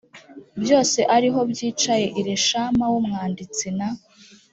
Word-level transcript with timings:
byose 0.61 0.99
ari 1.15 1.27
ho 1.33 1.39
byicaye 1.51 2.05
elishama 2.19 2.83
w 2.91 2.95
umwanditsi 3.01 3.65
na 3.77 3.89